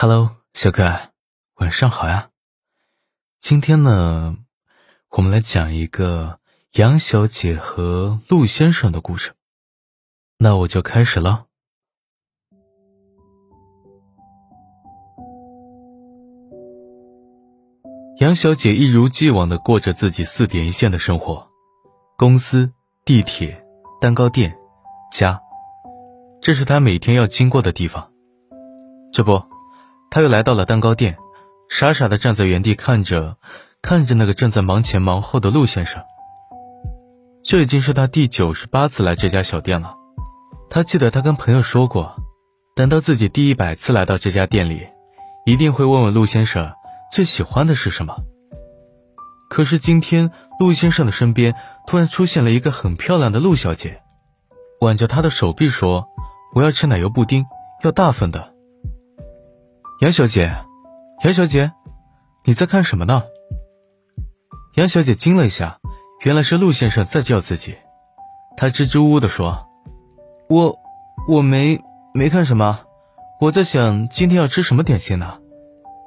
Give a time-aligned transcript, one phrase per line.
[0.00, 1.10] Hello，小可爱，
[1.56, 2.30] 晚上好呀。
[3.36, 4.36] 今天呢，
[5.10, 6.38] 我们来讲一个
[6.74, 9.32] 杨小姐和陆先生的故事。
[10.38, 11.46] 那我就开始了。
[18.20, 21.50] 杨小姐一如既往的过着自己四点一线的生活，
[22.16, 22.72] 公司、
[23.04, 23.66] 地铁、
[24.00, 24.56] 蛋糕店、
[25.10, 25.42] 家，
[26.40, 28.12] 这是她每天要经过的地方。
[29.12, 29.57] 这不。
[30.10, 31.16] 他又来到了蛋糕店，
[31.68, 33.36] 傻傻的站在原地看着，
[33.82, 36.02] 看着那个正在忙前忙后的陆先生。
[37.44, 39.94] 这已经是他第九十八次来这家小店了。
[40.70, 42.16] 他记得他跟朋友说过，
[42.74, 44.86] 等到自己第一百次来到这家店里，
[45.46, 46.72] 一定会问问陆先生
[47.12, 48.16] 最喜欢的是什么。
[49.48, 51.54] 可是今天，陆先生的身边
[51.86, 54.02] 突然出现了一个很漂亮的陆小姐，
[54.80, 56.06] 挽着他的手臂说
[56.54, 57.46] ：“我要吃奶油布丁，
[57.82, 58.52] 要大份的。”
[60.00, 60.54] 杨小姐，
[61.24, 61.72] 杨小姐，
[62.44, 63.24] 你在看什么呢？
[64.76, 65.80] 杨小姐惊了一下，
[66.24, 67.76] 原来是陆先生在叫自己。
[68.56, 69.66] 她支支吾吾的说
[70.48, 70.78] ：“我，
[71.26, 71.80] 我没
[72.14, 72.78] 没看什么，
[73.40, 75.40] 我在想今天要吃什么点心呢？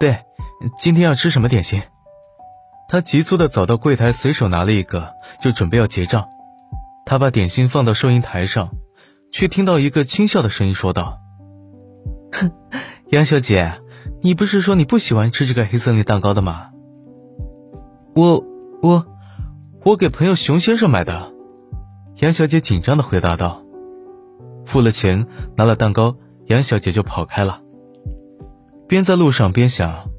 [0.00, 0.24] 对，
[0.76, 1.80] 今天要吃什么点心？”
[2.90, 6.26] 她急促的走到柜台，随手拿了一个，就准备要结账。
[7.04, 8.70] 她把点心放到收银台上，
[9.30, 11.20] 却听到一个轻笑的声音说道
[12.34, 12.50] ：“哼。”
[13.10, 13.80] 杨小姐，
[14.20, 16.70] 你不是说你不喜欢吃这个黑森林蛋糕的吗？
[18.16, 18.44] 我
[18.82, 19.06] 我
[19.84, 21.32] 我给朋友熊先生买的。
[22.16, 23.62] 杨小姐紧张的回答道。
[24.64, 27.60] 付了钱，拿了蛋糕，杨小姐就跑开了。
[28.88, 30.10] 边在路上边想，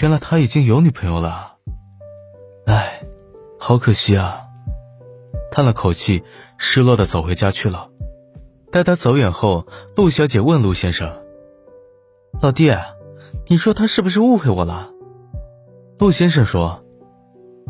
[0.00, 1.58] 原来他已经有女朋友了。
[2.66, 3.04] 唉，
[3.60, 4.40] 好可惜啊！
[5.52, 6.24] 叹了口气，
[6.58, 7.90] 失落的走回家去了。
[8.72, 11.23] 待他走远后，陆小姐问陆先生。
[12.42, 12.70] 老弟，
[13.48, 14.90] 你说他是不是误会我了？
[15.98, 16.84] 陆先生说：“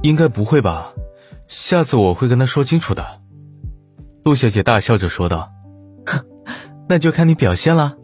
[0.03, 0.93] 应该不会吧，
[1.47, 3.21] 下次我会跟他说清楚的。”
[4.25, 5.53] 陆小姐大笑着说道
[6.07, 6.25] ：“哼，
[6.89, 7.97] 那就看你表现了。”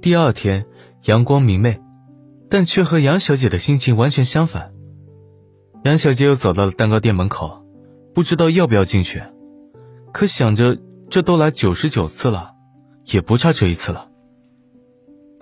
[0.00, 0.66] 第二天
[1.04, 1.80] 阳光明媚，
[2.48, 4.72] 但却和杨小姐的心情完全相反。
[5.84, 7.62] 杨小姐又走到了蛋糕店门口，
[8.14, 9.22] 不知道要不要进去，
[10.12, 10.78] 可想着
[11.10, 12.52] 这都来九十九次了，
[13.04, 14.08] 也不差这一次了。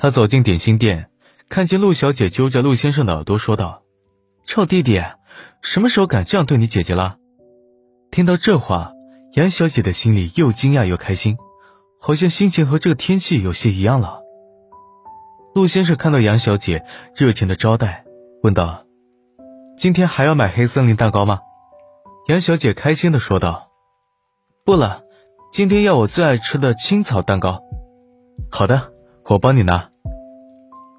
[0.03, 1.11] 他走进点心店，
[1.49, 3.85] 看见陆小姐揪着陆先生的耳朵说道
[4.45, 5.01] ：“臭弟弟，
[5.63, 7.19] 什么时候敢这样对你姐姐了？”
[8.11, 8.91] 听到这话，
[9.35, 11.37] 杨小姐的心里又惊讶又开心，
[12.01, 14.23] 好像心情和这个天气有些一样了。
[15.55, 18.05] 陆先生看到杨小姐热情的招待，
[18.43, 18.85] 问道
[19.79, 21.39] ：“今天还要买黑森林蛋糕吗？”
[22.27, 23.71] 杨小姐开心的说道
[24.67, 25.05] ：“不了，
[25.53, 27.63] 今天要我最爱吃的青草蛋糕。”
[28.51, 28.93] 好的，
[29.27, 29.92] 我帮你拿。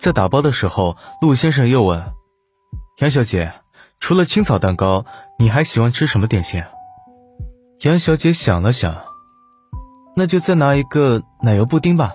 [0.03, 2.11] 在打包的时候，陆先生又问
[2.99, 3.53] ：“杨小姐，
[4.01, 5.05] 除了青草蛋糕，
[5.39, 6.61] 你还喜欢吃什么点心？”
[7.79, 9.01] 杨小姐想了想，
[10.17, 12.11] 那就再拿一个奶油布丁吧。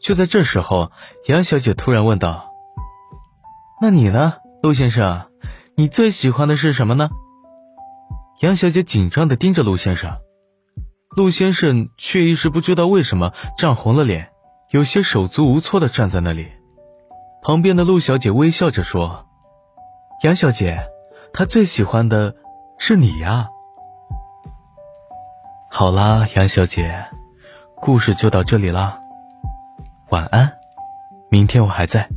[0.00, 0.90] 就在这时候，
[1.28, 2.50] 杨小姐突然问道
[3.80, 5.26] ：“那你呢，陆先生？
[5.76, 7.08] 你最喜欢的是什么呢？”
[8.42, 10.18] 杨小姐紧张的盯着陆先生，
[11.16, 14.32] 陆先生却一时不知道为什么涨红了脸，
[14.72, 16.48] 有些手足无措的站在那里。
[17.44, 19.26] 旁边的陆小姐微笑着说
[20.24, 20.88] ：“杨小姐，
[21.30, 22.34] 她最喜欢的
[22.78, 23.50] 是你呀。”
[25.68, 27.04] 好啦，杨小姐，
[27.76, 28.98] 故事就到这里啦，
[30.08, 30.54] 晚安，
[31.28, 32.08] 明天我还在。